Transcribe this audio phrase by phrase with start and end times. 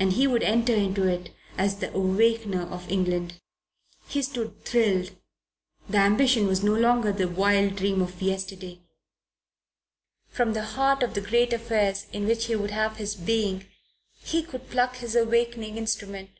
[0.00, 3.40] And he would enter into it as the Awakener of England.
[4.08, 5.14] He stood thrilled.
[5.88, 8.80] The ambition was no longer the wild dream of yesterday.
[10.26, 13.66] From the heart of the great affairs in which he would have his being
[14.24, 16.30] he could pluck his awakening instrument.